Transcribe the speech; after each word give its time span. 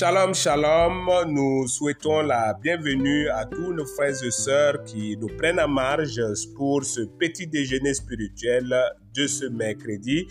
Shalom, 0.00 0.32
shalom. 0.34 1.10
Nous 1.28 1.66
souhaitons 1.68 2.22
la 2.22 2.54
bienvenue 2.54 3.28
à 3.28 3.44
tous 3.44 3.74
nos 3.74 3.84
frères 3.84 4.14
et 4.24 4.30
sœurs 4.30 4.82
qui 4.84 5.14
nous 5.18 5.28
prennent 5.36 5.58
à 5.58 5.66
marge 5.66 6.18
pour 6.56 6.82
ce 6.84 7.02
petit 7.02 7.46
déjeuner 7.46 7.92
spirituel 7.92 8.64
de 9.14 9.26
ce 9.26 9.44
mercredi. 9.44 10.26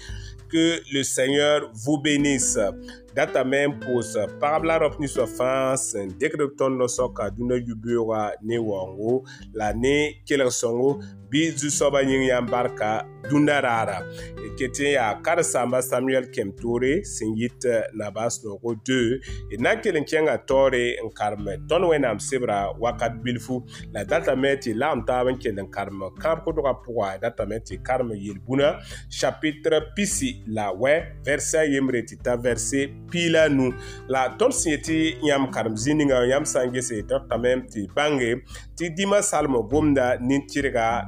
Que 0.52 0.80
le 0.92 1.04
Seigneur 1.04 1.70
vous 1.86 2.00
bénisse. 2.02 2.58
Data 3.16 3.44
même 3.44 3.78
pour 3.78 4.02
ce 4.04 4.26
parabla 4.42 4.80
repni 4.82 5.08
sofans, 5.08 5.94
dekrebton 6.20 6.72
no 6.74 6.88
soka 6.90 7.28
dune 7.30 7.60
yubura 7.68 8.32
ne 8.42 8.58
wango, 8.58 9.24
la 9.54 9.72
ne 9.74 10.18
songo 10.50 11.00
bizu 11.30 11.70
soba 11.70 12.04
nyingyambarka 12.04 13.06
dundarara 13.30 14.04
eh, 14.40 14.46
et 14.50 14.60
ya 14.62 14.68
était 14.68 14.96
à 14.98 15.20
kar 15.24 15.44
samuel 15.44 16.30
kem 16.32 16.52
Tore, 16.54 17.04
Singit 17.06 17.62
2 17.62 17.84
d 17.96 19.58
na 19.60 19.74
n 19.74 20.40
Tore, 20.48 20.98
tore 21.68 21.98
n 21.98 22.20
sebra 22.20 22.74
wakat 22.80 23.22
bilfu 23.24 23.62
la 23.94 24.04
datame 24.04 24.58
tɩ 24.60 24.74
la 24.76 24.96
taab 25.06 25.28
n 25.30 25.38
kell 25.40 25.58
n 25.60 25.70
karem 25.70 26.02
kãb 26.20 26.44
kodgã 26.44 26.74
pʋga 26.84 28.70
chapitre 29.10 29.94
pisi 29.96 30.42
la 30.48 30.72
wɛ 30.74 31.24
verset 31.26 31.70
yembre 31.70 32.02
tɩ 32.02 32.16
t'a 32.24 33.50
nu 33.50 33.74
la 34.10 34.30
tõnd 34.38 34.54
yam 34.66 34.82
yam 34.90 35.20
yãmb 35.30 35.52
karem 35.54 35.74
yam 35.78 35.98
ninga 35.98 36.26
yãmb 36.26 36.46
sã 36.46 36.64
n 36.66 36.74
gese 36.74 37.02
ti 38.76 38.90
tɩ 38.90 39.22
salmo 39.22 39.64
gomda 39.68 40.18
nin 40.20 40.42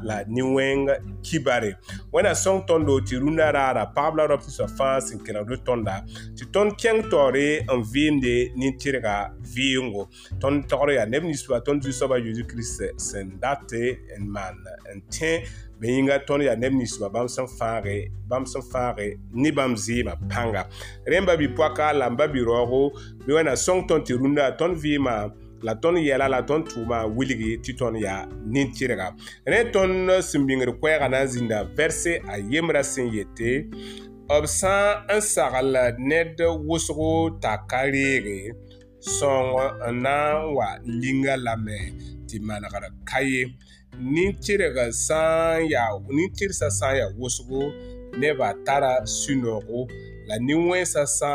la 0.04 0.24
niwenga, 0.28 0.98
kibare 1.24 1.78
wẽnnaam 2.14 2.36
sõng 2.36 2.62
tõndo 2.68 2.98
tɩ 3.08 3.20
rũndã 3.24 3.48
raara 3.56 3.84
pagbla 3.96 4.26
rao 4.28 4.38
pʋsã 4.38 4.68
fãa 4.78 5.00
sẽn 5.08 5.18
kẽna 5.26 5.40
rũ 5.48 5.56
tõnda 5.68 5.96
tɩ 6.38 6.44
tõnd 6.56 6.72
kẽng 6.82 7.02
taoore 7.12 7.64
n 7.64 7.82
vɩɩmde 7.94 8.36
nin-tɩrga 8.60 9.16
vɩɩngo 9.56 10.04
tõnd 10.44 10.68
togr 10.70 10.90
yaa 10.98 11.06
neb 11.08 11.24
ninsba 11.24 11.60
tõnd 11.66 11.84
zu-soabã 11.88 12.18
yezu 12.26 12.44
kirist 12.50 12.84
sẽn 13.08 13.38
dat 13.42 13.72
n 14.22 14.28
maan 14.28 14.56
n 14.96 15.00
tẽ 15.12 15.48
bɩ 15.80 15.88
yĩnga 15.88 16.18
tõnd 16.28 16.44
yaa 16.48 16.56
neb 16.60 16.74
ninsba 16.76 17.08
bãmb 17.10 17.30
sẽn 17.32 17.46
fãage 17.60 18.12
bãmb 18.30 18.46
sẽn 18.48 18.62
fãage 18.72 19.08
ne 19.34 19.52
bãmb 19.56 19.78
zɩɩmã 19.80 20.14
pãnga 20.30 20.68
rẽmba 21.08 21.34
bɩ 21.40 21.48
poaka 21.56 21.94
la 21.96 22.10
n 22.12 22.18
ba 22.20 22.28
bɩ 22.28 22.44
raoogo 22.44 22.92
bɩ 23.28 23.36
wẽnnaam 23.40 23.56
sõng 23.56 23.88
tõnd 23.88 24.04
tɩ 24.06 24.20
rũndã 24.20 24.52
tõnd 24.60 24.76
vɩɩmã 24.76 25.30
la 25.64 25.76
tõnd 25.82 25.98
yɛla 26.02 26.28
la 26.34 26.40
tõnd 26.48 26.64
tʋʋmã 26.74 27.00
wilgi 27.18 27.52
tɩ 27.64 27.72
tõnd 27.80 27.98
yaa 28.06 28.22
nin-tɩrga 28.54 29.08
ne 29.52 29.60
tõnd 29.74 29.98
sẽn 30.30 30.42
bĩngr 30.48 30.70
koɛɛgã 30.82 31.08
na 31.14 31.20
n 31.26 31.30
zĩnda 31.34 31.58
vɛrse 31.78 32.14
a 32.28 32.36
yembrã 32.52 32.82
sẽn 32.94 33.08
yete 33.16 33.52
b 34.28 34.44
sã 34.60 35.04
n 35.18 35.22
sagl 35.22 35.76
ned 36.10 36.38
wʋsgo 36.70 37.10
t'a 37.42 37.54
ka 37.70 37.82
reege 37.94 38.56
sõng 39.16 39.52
n 39.90 40.02
na 40.02 40.16
n 40.34 40.56
wa 40.58 40.68
linga 41.02 41.36
lame 41.46 41.80
tɩ 42.28 42.36
manegr 42.48 42.84
ka 43.10 43.20
ye 43.22 43.44
nin-tɩrg 44.00 44.76
sã 45.08 45.58
n 45.62 45.70
yaa 45.70 45.94
nin-tɩrsã 46.10 46.68
sã 46.80 46.88
n 46.94 46.98
yaa 47.00 47.12
wʋsgo 47.20 47.60
nebã 48.20 48.54
tara 48.66 48.94
sũ-noogo 49.06 49.80
la 50.28 50.36
nin-wẽnsã 50.42 51.04
sã 51.06 51.34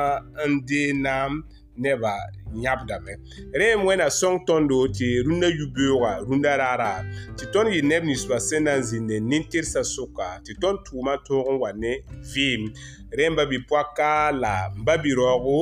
n 0.49 0.65
dee 0.67 0.93
naam 0.93 1.43
neba 1.77 2.15
yãbdame 2.63 3.15
rẽ 3.53 3.69
yem 3.73 3.81
wẽna 3.87 4.09
sõng 4.21 4.39
tõndo 4.49 4.77
tɩ 4.99 5.09
rũndã 5.27 5.49
yu-beoogã 5.59 6.13
rũndã 6.29 6.53
raara 6.61 6.93
tɩ 7.37 7.45
tõnd 7.53 7.69
yɩ 7.75 7.81
neb 7.91 8.03
ninsbã 8.09 8.37
sẽn 8.49 8.63
na 8.67 8.75
n 8.81 8.83
zĩnde 8.89 9.17
nin-tɩrsã 9.31 9.81
soka 9.95 10.29
tɩ 10.45 10.53
tõnd 10.63 10.79
tʋʋmã 10.87 11.15
tõog 11.27 11.47
n 11.53 11.57
wa 11.63 11.71
ne 11.83 11.93
vɩɩm 12.33 12.63
rẽmba 13.19 13.43
bɩ-poaka 13.51 14.13
la 14.43 14.55
n 14.77 14.85
ba 14.87 14.95
bɩ-raoogo 15.03 15.59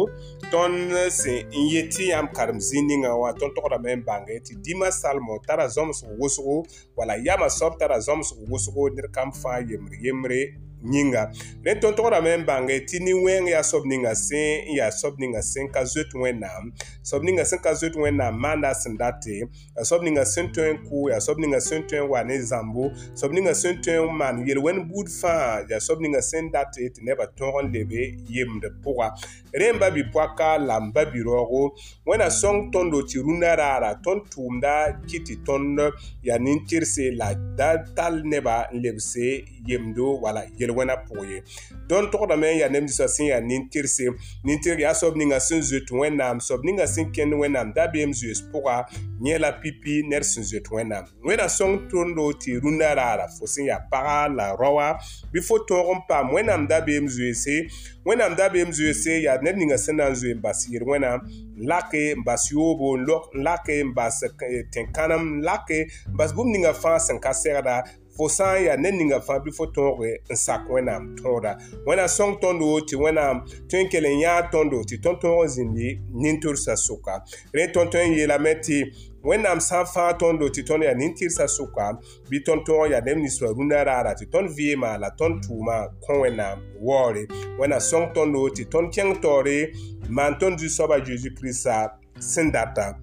tõnd 0.55 0.81
sẽn 1.21 1.41
n 1.51 1.63
yet 1.73 1.89
tɩ 1.95 2.03
yãmb 2.15 2.29
karem 2.37 2.59
zĩ 2.67 2.79
ninga 2.89 3.11
wã 3.21 3.29
tõnd 3.41 3.53
togdame 3.59 3.93
n 3.99 4.07
bãnge 4.09 4.35
tɩ 4.47 4.53
dĩmã 4.65 4.89
salmo 5.01 5.35
tara 5.47 5.65
zõmsg 5.75 6.03
wʋsgo 6.21 6.55
wala 6.97 7.15
yama 7.27 7.49
soab 7.59 7.75
tara 7.81 7.97
zõmsg 8.07 8.37
wʋsgo 8.51 8.83
ned 8.95 9.07
kamb 9.17 9.33
fãa 9.43 9.59
yembre-yembre 9.71 10.41
nyinga 10.85 11.29
ne 11.65 11.75
tõnd 11.81 11.97
togda 11.99 12.21
me 12.23 12.35
n 12.37 12.45
bãnge 12.45 12.77
tɩ 12.85 13.01
nin-wɛɛng 13.05 13.49
yaa 13.51 13.63
soab 13.63 13.87
ninga 13.89 14.15
sẽn 14.15 14.69
n 14.69 14.77
yaa 14.77 14.91
soab 14.91 15.15
ninga 15.19 15.41
sẽn 15.43 15.69
ka 15.73 15.85
zoet 15.85 16.13
wẽnnaam 16.15 16.73
soab 17.03 17.23
ninga 17.23 17.45
sẽn 17.45 17.59
ka 17.65 17.73
zoet 17.75 17.97
wẽnnaam 17.97 18.37
maanda 18.43 18.73
sẽn 18.75 18.97
date 18.97 19.49
yaa 19.77 19.85
soab 19.85 20.03
ninga 20.05 20.25
sẽn 20.25 20.49
tõe 20.55 20.69
n 20.73 20.77
kʋ 20.85 21.11
yaa 21.11 21.21
soab 21.21 21.39
ninga 21.41 21.61
sẽn 21.61 21.83
tõe 21.89 22.01
n 22.05 22.09
wa 22.13 22.23
ne 22.29 22.37
zãmbo 22.51 22.91
soab 23.15 23.33
ninga 23.33 23.55
sẽn 23.55 23.81
tõe 23.81 23.97
n 24.05 24.13
maan 24.13 24.45
yel 24.47 24.61
wẽnd 24.61 24.89
buud 24.91 25.09
fãa 25.09 25.65
yaa 25.71 25.81
soab 25.81 26.01
ninga 26.05 26.21
sẽn 26.21 26.53
date 26.53 26.81
tɩ 26.95 27.01
nebã 27.03 27.25
tõog 27.39 27.65
n 27.65 27.73
lebe 27.73 28.03
yemd 28.37 28.65
pʋga 28.85 29.09
rẽ 29.57 29.71
n 29.73 29.79
ba 29.81 29.89
bi-poaka 29.95 30.59
la 30.61 30.81
n 30.83 30.91
ba 30.93 31.07
bi-raoogo 31.09 31.73
wẽna 32.07 32.27
sõng 32.29 32.69
tõndo 32.75 33.01
tɩ 33.09 33.23
rũndã 33.25 33.55
raara 33.57 33.95
tõnd 34.05 34.27
tʋʋmda 34.29 35.09
kɩ 35.09 35.17
tɩ 35.25 35.35
tõnd 35.49 35.79
yaa 36.27 36.39
nin-tɩrse 36.39 37.09
la 37.17 37.33
da 37.59 37.79
tall 37.97 38.21
nebã 38.27 38.67
n 38.75 38.83
lebse 38.85 39.47
yemdo 39.67 40.19
wala 40.23 40.43
yel 40.61 40.74
wẽna 40.77 40.97
pʋg 41.07 41.25
ye 41.33 41.41
dõnd 41.89 42.11
togdame 42.13 42.51
n 42.53 42.59
yaa 42.63 42.69
nemninsã 42.73 43.07
sẽn 43.11 43.27
yaa 43.31 43.41
nin-tɩrse 43.45 44.09
nin-tɩr 44.45 44.79
yaa 44.83 44.95
soab 44.99 45.17
ninga 45.21 45.39
sẽn 45.41 45.63
zoet 45.63 45.91
wẽnnaam 45.91 46.41
soab 46.41 46.61
ninga 46.67 46.87
sẽn 46.91 47.13
kẽnd 47.15 47.33
wẽnnaam 47.41 47.73
da-beem 47.77 48.13
zoees 48.15 48.43
pʋga 48.53 48.77
yẽ 49.27 49.39
la 49.39 49.51
pipi 49.63 50.03
ned 50.11 50.23
sẽn 50.27 50.45
zoet 50.45 50.67
wẽnnaam 50.75 51.05
wẽna 51.29 51.49
sõng 51.49 51.79
tõndo 51.91 52.25
tɩ 52.41 52.53
rũndã 52.65 52.95
raara 52.99 53.27
fo 53.39 53.47
sẽn 53.47 53.67
yaa 53.71 53.81
paga 53.91 54.29
la 54.35 54.47
raoa 54.61 54.89
bɩ 55.33 55.41
fo 55.49 55.55
tõog 55.69 55.89
n 55.97 56.01
paam 56.09 56.27
wẽnnaam 56.35 56.67
da-beem 56.71 57.09
zoeese 57.09 57.57
wẽnnaam 58.05 58.37
da-beem 58.39 58.73
zoeese 58.73 59.21
yaa 59.25 59.39
ned 59.43 59.57
ninga 59.61 59.77
sẽn 59.79 59.97
na 60.01 60.09
n 60.13 60.17
zoe 60.17 60.35
n 60.35 60.41
bas 60.43 60.59
yɩɩr 60.73 60.85
wẽna 60.91 61.11
n 61.19 61.21
lake 61.69 62.15
n 62.19 62.23
bas 62.27 62.43
yoobo 62.53 62.97
n 62.99 63.07
lake 63.45 63.77
n 63.83 63.95
bas 63.97 64.23
tẽn-kãnem 64.75 65.39
n 65.41 65.45
lake 65.45 65.85
n 66.11 66.17
bas 66.17 66.35
bũmb 66.35 66.51
ninga 66.51 66.73
fãa 66.75 66.99
sẽn 66.99 67.21
ka 67.21 67.33
segda 67.33 67.83
fo 68.17 68.29
sã 68.29 68.55
n 68.59 68.67
yaa 68.67 68.77
ne 68.79 68.91
ninga 68.95 69.19
fãa 69.21 69.41
bɩ 69.43 69.51
fo 69.53 69.67
tõoge 69.75 70.11
n 70.31 70.35
sak 70.39 70.69
wẽnnaam 70.71 71.15
tõoda 71.19 71.57
wẽna 71.87 72.07
sõng 72.09 72.39
tõndo 72.43 72.71
tɩ 72.87 72.99
wẽnnaam 73.03 73.43
tõe 73.71 73.81
n 73.83 73.91
kell 73.91 74.07
n 74.07 74.21
yãa 74.23 74.47
tõndo 74.55 74.83
tɩ 74.87 74.97
tõnd 75.03 75.19
tõog 75.25 75.43
n 75.43 75.51
zĩndi 75.55 75.89
nin-torsã 76.23 76.79
sʋka 76.79 77.15
rẽ 77.57 77.73
tõnd 77.75 77.91
tõe 77.91 78.05
n 78.07 78.15
yeelame 78.15 78.55
tɩ 78.63 78.79
wẽnnaam 79.27 79.59
sã 79.59 79.83
n 79.83 79.87
fãa 79.91 80.13
tõndo 80.21 80.47
tɩ 80.47 80.63
tõnd 80.69 80.83
yaa 80.87 80.95
nin-tɩrsã 80.99 81.45
sʋka 81.51 81.87
bɩ 82.31 82.37
tõnd 82.47 82.63
tõog 82.69 82.87
n 82.87 82.91
yaa 82.95 83.03
neb 83.03 83.19
ninsã 83.19 83.51
rũndã 83.51 83.83
raara 83.83 84.15
tɩ 84.15 84.31
tõnd 84.31 84.47
vɩɩmã 84.55 84.91
la 85.03 85.11
tõnd 85.19 85.43
tʋʋmã 85.43 85.77
kõ 86.07 86.13
wẽnnaam 86.23 86.59
waoore 86.87 87.25
wẽna 87.59 87.81
sõng 87.83 88.15
tõndo 88.15 88.39
tɩ 88.55 88.63
tõnd 88.71 88.95
kẽng 88.95 89.19
taoore 89.19 89.75
maan 90.09 90.39
tõnd 90.39 90.63
zu-soabã 90.63 91.03
zeezi 91.03 91.35
kiristã 91.35 91.91
sẽn 92.21 92.53
data 92.55 92.95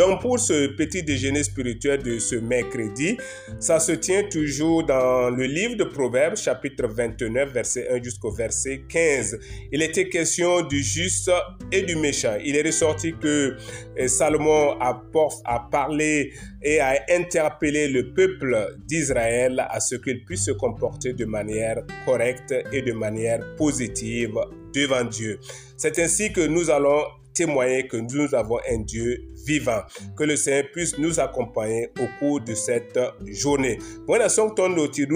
Donc 0.00 0.22
pour 0.22 0.38
ce 0.40 0.68
petit 0.68 1.02
déjeuner 1.02 1.44
spirituel 1.44 2.02
de 2.02 2.18
ce 2.18 2.34
mercredi, 2.36 3.18
ça 3.58 3.78
se 3.78 3.92
tient 3.92 4.22
toujours 4.30 4.82
dans 4.82 5.28
le 5.28 5.44
livre 5.44 5.74
de 5.74 5.84
Proverbes 5.84 6.38
chapitre 6.38 6.88
29 6.88 7.50
verset 7.52 7.86
1 7.90 8.02
jusqu'au 8.02 8.30
verset 8.30 8.80
15. 8.88 9.38
Il 9.70 9.82
était 9.82 10.08
question 10.08 10.62
du 10.62 10.82
juste 10.82 11.30
et 11.70 11.82
du 11.82 11.96
méchant. 11.96 12.34
Il 12.42 12.56
est 12.56 12.62
ressorti 12.62 13.12
que 13.12 13.56
euh, 13.98 14.08
Salomon 14.08 14.78
a, 14.80 15.02
a 15.44 15.68
parlé 15.70 16.32
et 16.62 16.80
a 16.80 16.94
interpellé 17.10 17.86
le 17.88 18.14
peuple 18.14 18.56
d'Israël 18.88 19.62
à 19.68 19.80
ce 19.80 19.96
qu'il 19.96 20.24
puisse 20.24 20.46
se 20.46 20.50
comporter 20.52 21.12
de 21.12 21.26
manière 21.26 21.76
correcte 22.06 22.54
et 22.72 22.80
de 22.80 22.92
manière 22.94 23.44
positive 23.56 24.30
devant 24.74 25.04
Dieu. 25.04 25.40
C'est 25.76 25.98
ainsi 25.98 26.32
que 26.32 26.46
nous 26.46 26.70
allons 26.70 27.02
témoigner 27.34 27.86
que 27.86 27.96
nous 27.98 28.34
avons 28.34 28.58
un 28.70 28.78
Dieu 28.80 29.16
vivants. 29.50 29.84
Que 30.16 30.24
le 30.24 30.36
Seigneur 30.36 30.70
puisse 30.72 30.98
nous 30.98 31.18
accompagner 31.18 31.90
au 32.00 32.06
cours 32.18 32.40
de 32.40 32.54
cette 32.54 32.98
journée. 33.40 33.78
Mwena 34.06 34.28
song 34.28 34.54
ton 34.54 34.72
do 34.76 34.86
ti 34.88 35.06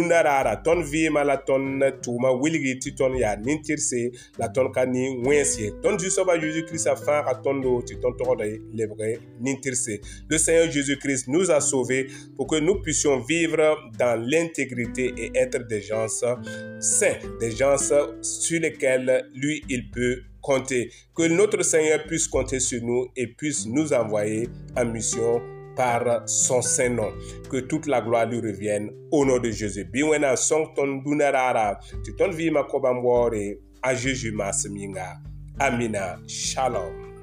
ton 0.64 0.80
vie 0.82 1.08
ma 1.10 1.36
tuma 2.02 2.30
wilgi 2.32 2.92
ton 2.96 3.14
ya 3.14 3.36
nintirse 3.36 4.10
la 4.38 4.48
ton 4.48 4.70
kani 4.72 5.20
wensie. 5.24 5.72
Ton 5.82 5.96
du 5.96 6.06
ba 6.26 6.38
Jésus 6.40 6.64
Christ 6.64 6.86
afin 6.86 7.04
fin 7.22 7.24
à 7.26 7.34
ton 7.34 7.60
do 7.60 7.82
ton 8.02 8.14
Le 10.30 10.38
Seigneur 10.38 10.70
Jésus 10.70 10.98
Christ 10.98 11.28
nous 11.28 11.50
a 11.50 11.60
sauvés 11.60 12.06
pour 12.36 12.46
que 12.46 12.56
nous 12.56 12.80
puissions 12.82 13.20
vivre 13.20 13.78
dans 13.98 14.18
l'intégrité 14.20 15.12
et 15.16 15.30
être 15.34 15.66
des 15.68 15.80
gens 15.80 16.06
saints, 16.08 17.18
des 17.40 17.50
gens 17.52 17.76
sur 18.22 18.60
lesquels 18.60 19.28
lui 19.34 19.62
il 19.68 19.90
peut 19.90 20.20
compter. 20.44 20.90
Que 21.16 21.26
notre 21.28 21.64
Seigneur 21.64 22.04
puisse 22.04 22.28
compter 22.28 22.60
sur 22.60 22.82
nous 22.84 23.06
et 23.16 23.26
puisse 23.26 23.66
nous 23.66 23.92
envoyer 23.92 24.48
en 24.76 24.84
mission 24.84 25.40
par 25.74 26.28
son 26.28 26.62
saint 26.62 26.90
nom. 26.90 27.12
Que 27.50 27.56
toute 27.60 27.86
la 27.86 28.00
gloire 28.00 28.26
lui 28.26 28.38
revienne 28.40 28.90
au 29.10 29.24
nom 29.24 29.38
de 29.38 29.50
Jésus. 29.50 29.84
Biwena 29.86 30.36
songton 30.36 31.02
dunarara, 31.04 31.80
vima 32.36 32.62
vi 32.64 33.56
à 33.82 33.92
ma 34.40 34.44
masminga. 34.46 35.16
Amina, 35.58 36.18
shalom. 36.28 37.13